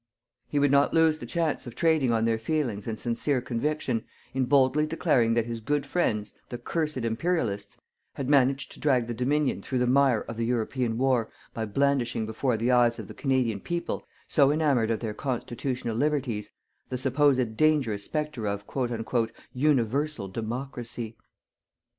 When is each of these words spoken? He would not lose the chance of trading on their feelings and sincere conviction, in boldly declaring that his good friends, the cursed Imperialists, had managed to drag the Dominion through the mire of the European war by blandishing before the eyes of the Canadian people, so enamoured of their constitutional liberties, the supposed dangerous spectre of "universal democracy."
He 0.47 0.57
would 0.57 0.71
not 0.71 0.95
lose 0.95 1.19
the 1.19 1.27
chance 1.27 1.67
of 1.67 1.75
trading 1.75 2.11
on 2.11 2.25
their 2.25 2.39
feelings 2.39 2.87
and 2.87 2.99
sincere 2.99 3.39
conviction, 3.39 4.03
in 4.33 4.45
boldly 4.45 4.87
declaring 4.87 5.35
that 5.35 5.45
his 5.45 5.59
good 5.59 5.85
friends, 5.85 6.33
the 6.49 6.57
cursed 6.57 6.97
Imperialists, 7.05 7.77
had 8.15 8.27
managed 8.27 8.71
to 8.71 8.79
drag 8.79 9.05
the 9.05 9.13
Dominion 9.13 9.61
through 9.61 9.77
the 9.77 9.85
mire 9.85 10.21
of 10.21 10.37
the 10.37 10.45
European 10.47 10.97
war 10.97 11.29
by 11.53 11.65
blandishing 11.65 12.25
before 12.25 12.57
the 12.57 12.71
eyes 12.71 12.97
of 12.97 13.07
the 13.07 13.13
Canadian 13.13 13.59
people, 13.59 14.03
so 14.27 14.49
enamoured 14.51 14.89
of 14.89 15.01
their 15.01 15.13
constitutional 15.13 15.95
liberties, 15.95 16.49
the 16.89 16.97
supposed 16.97 17.55
dangerous 17.55 18.03
spectre 18.05 18.47
of 18.47 18.65
"universal 19.53 20.27
democracy." 20.27 21.15